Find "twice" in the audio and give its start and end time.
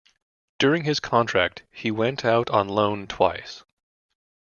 3.05-3.63